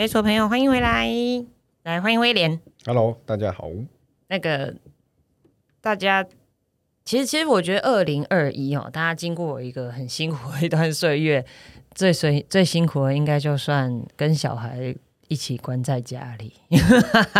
[0.00, 1.06] 没错，朋友，欢迎回来，
[1.82, 2.58] 来欢迎威廉。
[2.86, 3.68] Hello，大家好。
[4.28, 4.74] 那个
[5.82, 6.24] 大家，
[7.04, 11.44] 其实其实我觉得二零二一哦，大家经过一个很辛苦的一段岁月，
[11.94, 14.96] 最最最辛苦的应该就算跟小孩
[15.28, 16.54] 一起关在家里。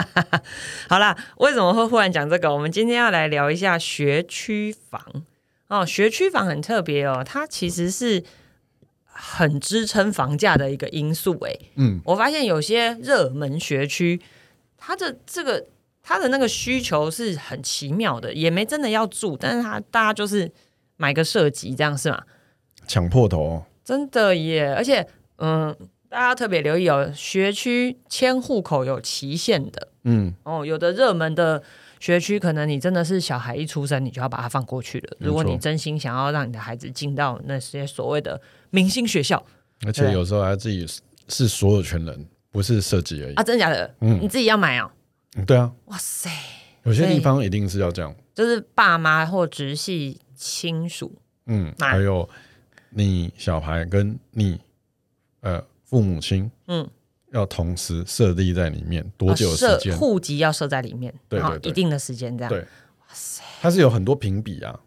[0.86, 2.52] 好啦，为什么会忽然讲这个？
[2.52, 5.00] 我们今天要来聊一下学区房
[5.68, 5.86] 哦。
[5.86, 8.22] 学区房很特别哦，它其实是
[9.20, 11.38] 很支撑房价的一个因素。
[11.40, 14.20] 哎，嗯，我发现有些热门学区，
[14.78, 15.66] 它的这个
[16.02, 20.50] 它的那个需求是很奇妙的，也没真的要住，但是它大家就是
[20.96, 22.22] 买个设计这样是吗？
[22.86, 24.72] 抢破头哦，真的耶！
[24.74, 25.06] 而且
[25.36, 25.76] 嗯，
[26.08, 31.62] 大家特别留意哦，学区迁户口有期限的嗯，哦，有的热门的。
[32.00, 35.16] 学区可能你真的是小孩一出生，你就要把它放过去了。
[35.20, 39.40] 如果你真心想要让你的孩子进到那些所谓的明星学校
[39.86, 43.34] 而且有时候还自己是是所有权人，不是设计而已。
[43.34, 43.94] 啊，真的假的？
[44.00, 44.90] 嗯你自己要买哦。
[45.36, 46.28] 嗯对啊，哇塞！
[46.82, 48.12] 有些地方一定是要这样。
[48.34, 52.28] 就是爸妈或直系亲属，嗯，还有
[52.88, 54.58] 你小孩跟你
[55.40, 56.88] 呃父母亲嗯，
[57.32, 59.96] 要同时设立在里面多久时间？
[59.96, 62.48] 户籍要设在里面，然后对对对一定的时间这样。
[62.48, 64.80] 对哇塞它是有很多评比啊。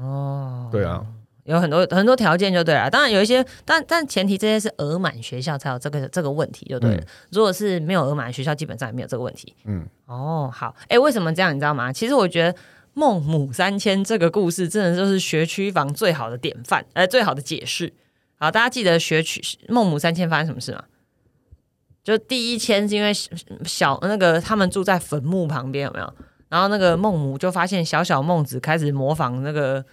[0.00, 1.04] 哦，对啊，
[1.44, 2.88] 有很多很多条件就对了。
[2.88, 6.96] 当然有一些，但但前提这些是额满学校才有这个这个问题就对了。
[6.96, 9.54] 嗯如果是没有额满的学校，基本上也没有这个问题。
[9.64, 11.54] 嗯，哦，好，哎，为什么这样？
[11.54, 11.92] 你知道吗？
[11.92, 12.58] 其实我觉得
[12.94, 17.92] 孟母三迁这个故事，真的就是学区房最好的典范，呃，最好的解释。
[18.36, 20.82] 好，大家记得学区孟母三迁发生什么事吗？
[22.02, 23.12] 就第一千是因为
[23.64, 26.14] 小那个他们住在坟墓旁边，有没有？
[26.48, 29.84] 然后那个孟母就发现小小孟子开始模仿那个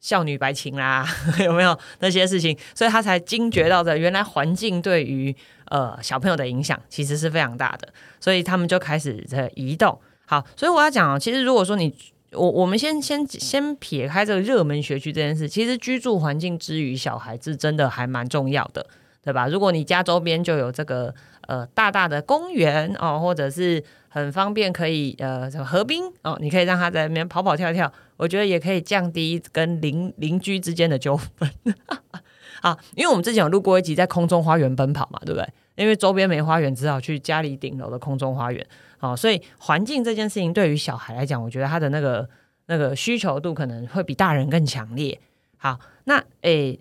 [0.00, 1.06] 少女白琴啦，
[1.42, 2.58] 有没有那些事情？
[2.74, 5.34] 所以他才惊觉到的，原来环境对于
[5.66, 7.88] 呃小朋友的影响其实是非常大的，
[8.20, 9.98] 所以他们就开始在移动。
[10.26, 11.94] 好，所以我要讲哦，其实如果说你
[12.32, 18.86] 我我们先先先撇开这个热门学区这件事，其实居住环境之于小孩子真的还蛮重要的，
[19.22, 19.46] 对吧？
[19.46, 21.14] 如果你家周边就有这个
[21.46, 31.48] 呃大大的公园哦，或者是很方便可以呃什么河滨哦，你可以让他在那边跑跑跳跳，我觉得也可以降低跟邻邻居之间的纠纷。
[32.60, 35.48] 好，因为我们之前有录过一集在空中花园奔跑嘛，对不对？
[35.76, 38.66] 因为周边没花园，只好去家里顶楼的空中花园。
[38.98, 42.28] 好，所以环境这件事情对于小孩来讲，我觉得他的那个
[42.66, 45.20] 那个需求度可能会比大人更强烈。
[45.56, 46.80] 好，那诶。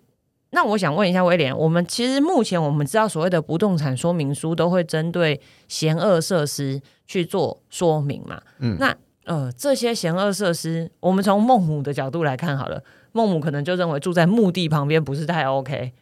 [0.51, 8.41] 那我想问一下威廉，我们其实目前我们知道所谓的不动产说明书都会针对嫌恶设施去做说明嘛？
[8.59, 8.95] 嗯那
[9.25, 15.93] 呃这些嫌恶设施，我们从孟母的角度来看好了，孟母可能就认为住在墓地旁边不是太 OK。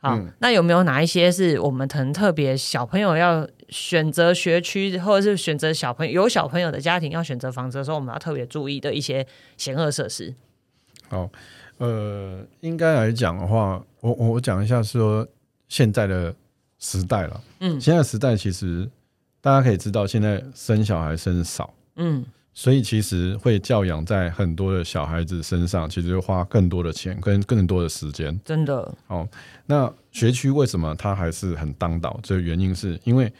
[0.00, 9.26] 好，嗯那有没有哪一些是我们可能特别小朋友要选择学区，或者是选择小朋友有小朋友的家庭要选择房子的时候，我们要特别注意的一些
[9.56, 10.34] 险恶设施？
[11.10, 11.28] 好，
[11.78, 15.26] 呃，应该来讲的话，我我我讲一下说
[15.68, 16.34] 现在的
[16.78, 17.40] 时代了。
[17.60, 18.88] 嗯现在时代其实
[19.40, 28.36] 大家可以知道，现在生小孩生少，嗯所以其实会教养在很多的小孩子身上，其实会花更多的钱跟更多的时间。
[28.44, 29.28] 真的，哦
[29.66, 32.18] 那学区为什么它还是很当道？
[32.22, 33.32] 这个原因是因为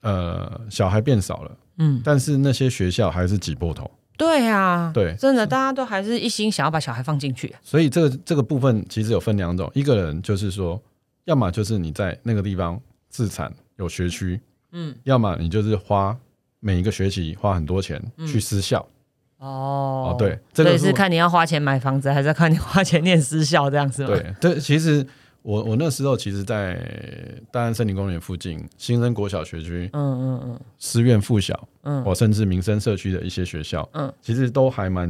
[0.00, 3.90] 呃小孩变少了，嗯，但是那些学校还是挤破头。
[4.16, 7.54] 对啊，对真的，大家都还是一心想要把小孩放进去。
[7.62, 10.80] 所以这个这个部分其实有分两种，一个人就是说，
[11.24, 14.40] 要么就是你在那个地方自产有学区，
[14.72, 16.16] 嗯，要么你就是花
[16.60, 18.80] 每一个学期花很多钱去私校。
[19.38, 25.06] 哦哦对这个是看你要花钱买房子，还是看你花钱念私校这样子吗？，对，这其实
[25.46, 26.76] 我我那时候其实，在
[27.52, 35.08] 大安森林公园附近新生国小学区、嗯嗯嗯师院附小，嗯或甚至民生社区的一些学校，嗯，其实都还蛮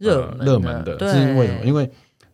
[0.00, 0.96] 呃热门热门的。
[0.96, 1.64] 对，是因为什么？
[1.64, 1.88] 因为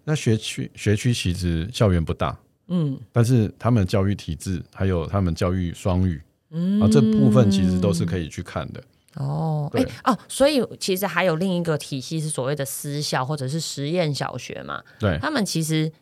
[0.05, 2.35] 那学区学区其实校园不大，
[2.69, 8.83] 嗯但是他们教育体制还有他们教育双语嗯啊，这部分其实都是可以去看的。
[9.17, 15.93] 哦，哎、对哦，所以其实还有另一个体系是所谓的私校或者是实验小学嘛，对，他们其实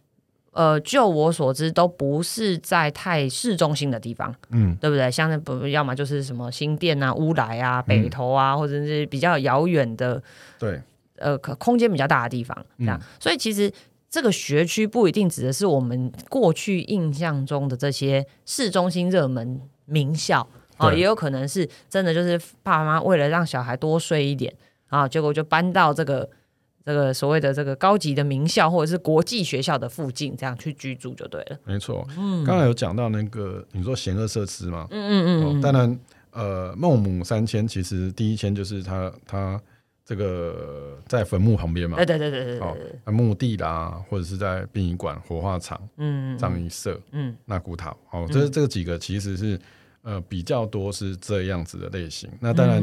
[0.52, 5.10] 呃，就我所知都不是在太市中心的地方，嗯，对不对？
[5.10, 10.22] 像那不要么就是什么新店啊、乌来啊、北投啊，或者是比较遥远的
[10.58, 10.80] 对，
[11.16, 13.00] 呃可空间比较大的地方，这样。
[13.18, 13.72] 所以其实
[14.10, 20.46] 这个学区不一定指的是我们过去印象中的这些市中心热门名校
[20.76, 24.52] 哦，对也有可能是真的就是爸妈为了让小孩多睡一点
[24.88, 26.28] 啊，结果就搬到这个
[26.84, 31.58] 这个所谓的这个高级的名校或者是国际学校的附近，这样去居住就对了。
[31.64, 32.04] 没错。
[32.18, 36.00] 嗯，刚才有讲到那个你说险恶设施嘛，嗯嗯嗯，当然，
[36.32, 39.60] 呃，孟母三迁其实第一迁就是他他
[40.04, 42.76] 这个在坟墓旁边嘛，对对对对对哦，
[43.12, 49.60] 墓地啦，或者是在殡仪馆、火化场、嗯，葬仪社、嗯，那古塔，哦，这这几个其实是
[50.02, 52.28] 呃比较多是这样子的类型。
[52.40, 52.82] 那当然，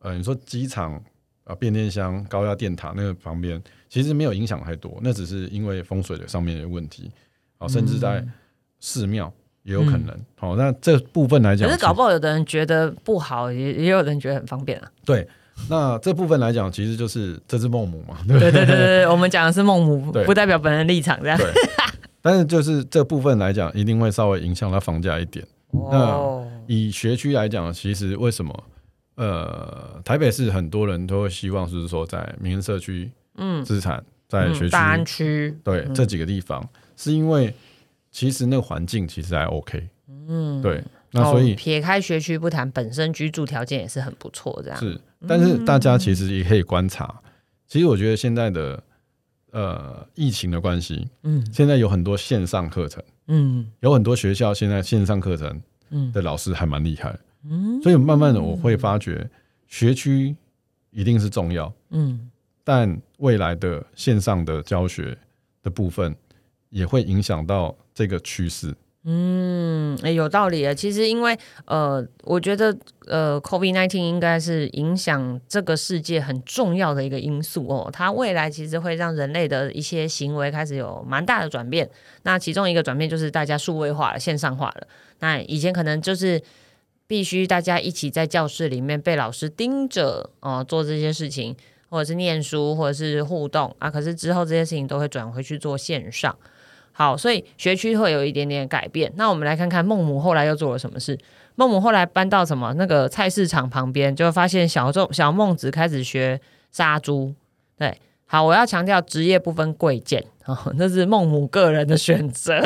[0.00, 1.02] 呃，你说机场。
[1.48, 7.10] 啊，变电箱、高压电塔那个旁边，其实没有影响太多，那只是因为风水的上面的问题。
[7.56, 8.22] 好，甚至在
[8.80, 10.14] 寺庙也有可能。
[10.36, 14.88] 好，那这部分来讲，可是搞不好有的人觉得不好，也也有人觉得很方便啊。
[15.06, 15.26] 对，
[15.70, 18.18] 那这部分来讲，其实就是这是孟母嘛。
[18.28, 21.38] 对对对 对，我们讲的是孟母，不代表本人立场这样。
[21.38, 21.50] 对，
[22.20, 25.44] 但是就是这部分来讲，一定会稍微影响到房价一点。
[25.90, 28.64] 那以学区来讲，其实为什么？
[29.18, 36.66] 呃，台北市很多人都会希望就是说在民生社区，嗯，资产在学区、大安区，对这几个地方，
[36.96, 37.52] 是因为
[38.12, 39.88] 其实那个环境其实还 OK，
[40.28, 44.78] 嗯，对，那所以撇开学区不谈，本身居住条件也是很不错，这样。
[44.78, 45.00] 是。
[45.26, 47.20] 但是大家其实也可以观察，
[47.66, 48.80] 其实我觉得现在的
[49.50, 55.60] 呃疫情的关系，嗯，现在有很多线上课程，嗯，有很多学校现在线上课程，
[55.90, 57.18] 嗯，的老师还蛮厉害。
[57.44, 59.28] 嗯，所以慢慢的我会发觉，
[59.68, 60.34] 学区
[60.90, 62.28] 一定是重要，嗯，
[62.64, 65.16] 但未来的线上的教学
[65.62, 66.14] 的部分
[66.70, 68.74] 也会影响到这个趋势。
[69.04, 70.74] 嗯，有道理啊。
[70.74, 72.76] 其实因为呃，我觉得
[73.06, 77.88] 呃，COVID nineteen 应该是影响这个世界很重要的一个因素哦。
[77.92, 81.88] 它未来其实会让人类的一些行为开始有蛮大的转变。
[82.24, 84.86] 那其中一个转变就是大家数位化了、线上化了。
[85.20, 86.42] 那以前可能就是。
[87.08, 91.56] 必须大家一起在教室里面被老师盯着哦，做这些事情，
[91.88, 93.90] 或者是念书，或者是互动啊。
[93.90, 96.36] 可是之后这些事情都会转回去做线上。
[96.92, 99.10] 好，所以学区会有一点点改变。
[99.16, 101.18] 那我们来看看孟母后来又做了什么事。
[101.54, 106.40] 孟母后来搬到什么那个菜市场旁边，就发现小众小孟子开始学
[106.70, 107.34] 杀猪。
[107.76, 107.96] 对，
[108.30, 110.22] 好，我要强调职业不分贵贱。
[110.44, 112.60] 哦， 那是孟母个人的选择。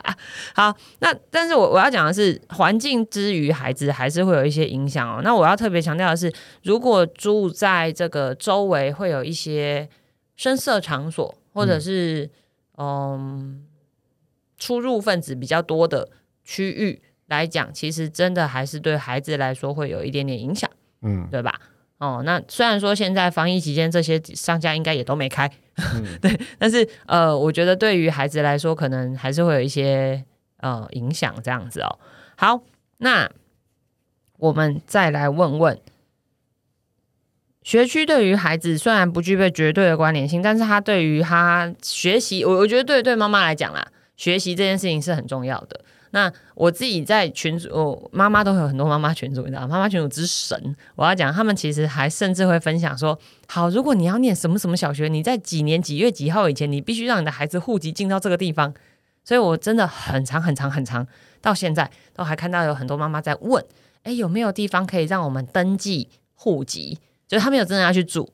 [0.54, 5.20] 好，那但是我我要讲的是，环境之于孩子还是会有一些影响哦。
[5.24, 6.30] 那我要特别强调的是，
[6.62, 9.88] 如果住在这个周围会有一些
[10.36, 12.30] 声色场所，或者是
[12.76, 13.64] 嗯
[14.58, 16.08] 出入分子比较多的
[16.44, 20.70] 区域来讲，其实真的还是对孩子来说会有一点点影响，
[21.00, 21.58] 嗯，对吧？
[21.98, 25.50] 哦，那虽然说现在防疫期间这些商家应该也都没开，
[26.20, 30.22] 对，但是呃，我觉得对于孩子来说，可能还是会有一些
[30.58, 31.98] 呃影响这样子哦。
[32.36, 32.60] 好，
[32.98, 33.30] 那
[34.38, 35.80] 我们再来问问，
[37.62, 43.86] 学区对于孩子虽然不具备绝对的关联性，但是他对于他学习，我我觉得对对妈妈来讲啦，
[44.18, 45.80] 学习这件事情是很重要的。
[46.16, 50.74] 那我自己在群主，我妈妈都会有很多妈妈群主，你知道，妈妈群主之神。
[50.94, 53.18] 我要讲，他们其实还甚至会分享说，
[53.48, 58.72] 好，如果你要念什么什么小学，你在几年几月几号以前，你必须让你的孩子户籍进到这个地方。
[59.24, 61.06] 所以我真的很长很长很长，
[61.42, 63.62] 到现在都还看到有很多妈妈在问，
[64.04, 66.98] 哎，有没有地方可以让我们登记户籍？
[67.28, 68.32] 就是他没有真的要去住，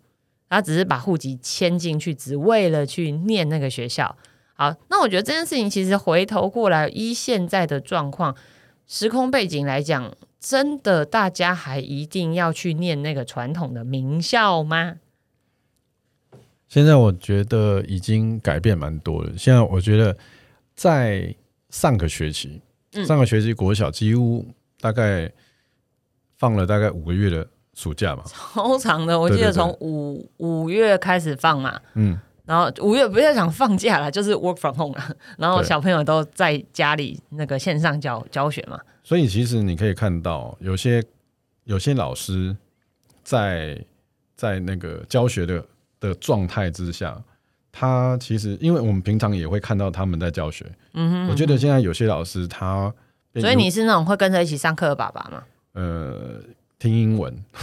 [0.48, 4.16] 他只是把户籍迁进去，只为了去念那个学校。
[4.54, 8.36] 好，那我觉得这件事情其实回头过来，依现在的状况、
[8.86, 14.96] 时空背景来讲，真的大家还一定要去念那个传统的名校吗？
[16.68, 19.32] 现在我觉得已经改变蛮多了。
[19.36, 20.16] 现在我觉得
[20.74, 21.34] 在
[21.70, 22.60] 上个学期，
[23.06, 24.46] 上个学期国小几乎
[24.80, 25.30] 大概
[26.36, 29.18] 放了大概五个月的暑假嘛，超长的。
[29.18, 32.18] 我记得从五五月开始放嘛，嗯。
[32.44, 35.16] 然后五月不要想放假了， 就是 work from home 了。
[35.38, 38.78] 然后小朋友都在家里那个线上教教学嘛。
[39.04, 41.02] 所以其实你可以看到，有些
[41.64, 42.56] 有些老师
[43.22, 43.84] 在
[44.36, 45.64] 在那个教学的
[46.00, 47.20] 的状态之下，
[47.70, 50.64] 他其实因为我们平常也会看到他们在教学。
[50.94, 51.28] 嗯哼。
[51.28, 52.92] 我觉得现在有些老师他，
[53.34, 55.42] 所以你是那种会跟着一起上课的爸爸吗？
[55.74, 56.40] 呃，
[56.82, 57.32] 听英文，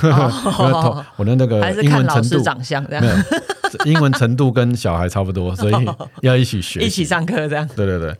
[1.17, 3.03] 我的那个还是看老师长相这样。
[3.85, 5.89] 英文程度跟小孩差不多， 所以
[6.21, 7.67] 要一起学，一起上课这样。
[7.75, 8.15] 对对对，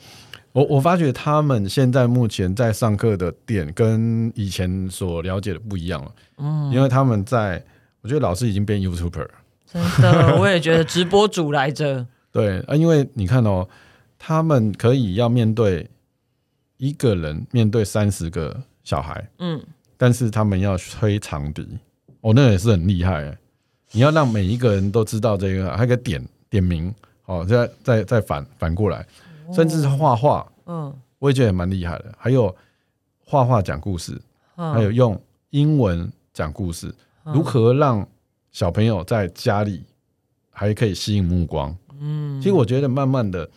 [0.52, 6.12] 我我发觉他们现在目前在上课的点跟以前所了解的不一样了。
[6.38, 7.64] 嗯，因为他们在，
[8.02, 9.28] 我觉得老师已经变 YouTuber。
[9.72, 12.06] 真的，我也觉得直播主来着。
[12.34, 13.68] 对啊，因为你看哦，
[14.20, 15.90] 他们可以要面对
[16.78, 19.60] 一个人面对三十个小孩，嗯，
[20.02, 21.68] 但是他们要吹长笛，
[22.22, 23.38] 哦，那也是很厉害。
[23.92, 26.94] 你要让每一个人都知道这个，还有个点点名，
[27.26, 29.06] 哦，再再再反反过来，
[29.54, 32.16] 甚至是画画，嗯，我也觉得蛮厉害的。
[32.18, 32.56] 还有
[33.26, 34.18] 画画讲故事，
[34.56, 38.08] 还有用英文讲故事，如何让
[38.52, 39.84] 小朋友在家里
[40.50, 41.76] 还可以吸引目光？
[42.00, 43.50] 嗯，其实我觉得慢慢的，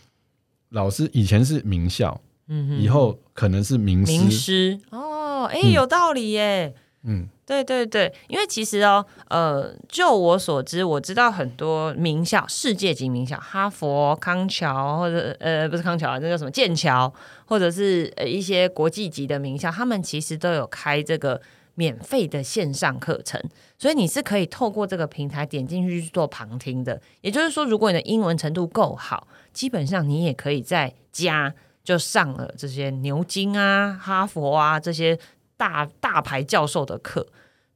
[0.71, 4.77] 老师以前是名校，嗯，以后可能是名名师
[5.43, 6.75] 哦，哎，有道理耶。
[7.05, 17.13] 嗯，对对对，因为其实哦，呃，就我所知，我知道很多名校，世界级名校，哈佛、康桥，或者呃，不是康桥啊，那叫什么剑桥，
[17.47, 21.43] 或者是呃一些国际级的名校，他们其实都有开这个
[21.75, 23.43] 免费的线上课程，
[23.77, 27.03] 所以你是可以透过这个平台点进去去做旁听的。
[27.21, 31.53] 也就是说，如果你的英文程度够好，基本上你也可以在家
[31.85, 35.19] 就上了这些牛津啊、哈佛啊这些。
[35.55, 37.25] 大大牌教授的课，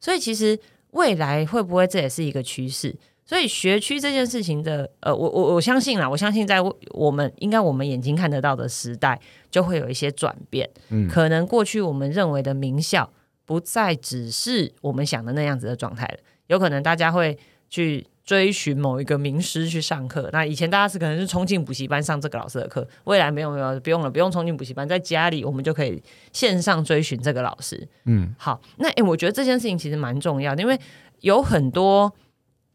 [0.00, 0.58] 所以其实
[0.90, 2.92] 未来会不会这也是一个趋势？
[3.24, 6.56] 所以学区这件事情的，呃，我我我相信啦，我相信在
[6.90, 9.20] 我们应该我们眼睛看得到的时代，
[9.52, 10.68] 就会有一些转变。
[10.88, 13.08] 嗯，可能过去我们认为的名校，
[13.44, 17.38] 不再只是我们想的那样子的状态了，有可能大家会
[17.70, 18.04] 去。
[18.26, 26.02] 追寻某一个名师去上课，那以前大家是可能是冲进补习班上这个老师的课，未来没有没有不用了，不用冲进补习班，在家里我们就可以
[26.32, 27.86] 线上追寻这个老师。
[28.04, 30.76] 嗯，好，那诶，我觉得这件事情其实蛮重要的，因为
[31.20, 32.12] 有很多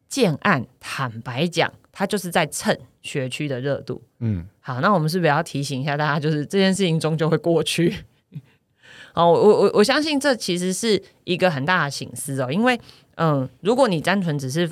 [0.08, 4.01] 建案，坦白讲，他就是在蹭学区的热度。
[4.20, 7.93] 嗯，好，那我们是不是要提醒一下大家，就是这件事情终究会过去？
[9.13, 12.79] 哦，我我我我相信这其实是一个很大的醒思哦，因为
[13.15, 14.72] 嗯，如果你单纯只是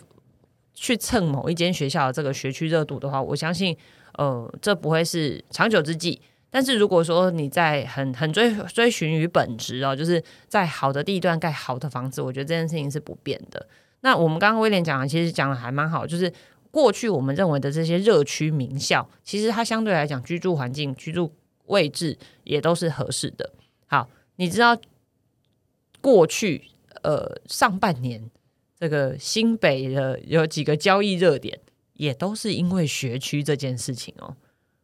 [0.81, 3.75] 去蹭某一间学校的这个学区热度的话，我相信，
[4.13, 6.21] 呃，这不会是长久之计。
[6.49, 13.67] 但是如果说你在很很追追寻于本质哦，就是在好的地段盖好的房子，我觉得这件事情是不变的。
[13.99, 16.31] 那我们刚刚威廉讲的，其实讲的还蛮好，就是
[16.71, 21.31] 过去我们认为的这些热区名校，其实它相对来讲居住环境、居住
[21.65, 23.51] 位置也都是合适的。
[23.87, 24.77] 好，你知道
[25.99, 26.63] 过去
[27.03, 28.31] 呃上半年。
[28.79, 31.59] 这个新北的有几个交易热点，
[31.93, 34.35] 也都是因为学区这件事情哦。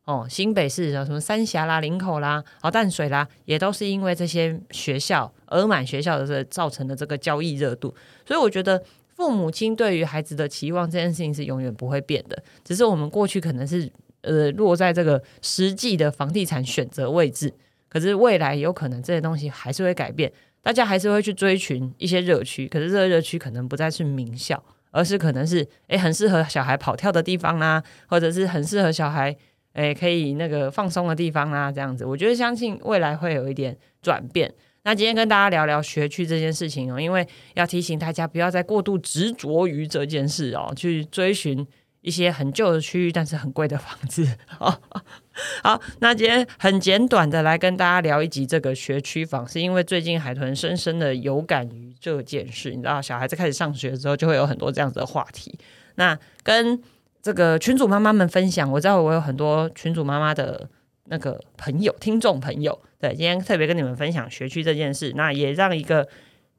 [0.04, 7.92] 哦，新北市什么三峡啦、林口啦、哦淡水啦，也都是因为这些学校、额满学校的这造成的这个交易热度。
[8.24, 8.84] 所以我觉得
[9.16, 17.52] 父母亲对于孩子的期望这件事情是永远不会变的，只是我们过去可能是呃落在这个实际的房地产选择位置，
[17.90, 20.32] 可是未来有可能这些东西还是会改变。
[20.66, 29.38] 大家还是会去追寻一些热区，可是这个热区可能不再是名校，而是可能是诶很适合小孩跑跳的地方啦，或者是很适合小孩
[29.74, 34.52] 诶可以那个放松的地方啦，这样子，我觉得相信未来会有一点转变。
[34.86, 41.64] 那今天跟大家聊聊学区这件事情哦，因为要提醒大家不要再过度执着于这件事哦，去追寻。
[42.06, 44.28] 一些很旧的区域，但是很贵的房子。
[44.60, 52.70] 好，那今天很简短的来跟大家聊一集这个学区房，是因为最近海豚深深的有感于这件事。
[52.70, 55.58] 你知道，小孩子开始上学之后，就会有很多这样子的话题。
[55.96, 56.80] 那跟
[57.24, 60.70] 这个群主妈妈们分享，我知道我有很多群主妈妈的
[61.06, 65.12] 那个朋友、听众朋友，对，今天特别跟你们分享学区这件事。
[65.16, 66.08] 那也让一个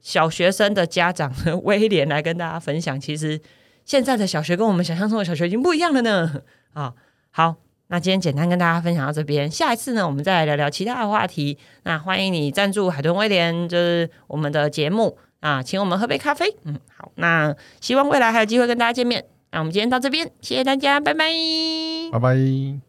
[0.00, 3.40] 小学生的家长 威廉来跟大家分享，其实。
[3.86, 6.42] 现在的小学跟我们想象中的小学已经不一样了呢。
[6.74, 6.92] 啊，
[7.30, 7.54] 好，
[7.86, 11.56] 那今天简单跟大家分享到这边，下一次呢，我们再来聊聊其他的话题。
[11.84, 16.54] 那欢迎你赞助海豚威廉，就是我们的节目啊，请我们喝杯咖啡。
[16.64, 19.24] 嗯，好，那希望未来还有机会跟大家见面。
[19.52, 21.30] 那我们今天到这边，谢谢大家，拜拜，
[22.12, 22.85] 拜拜。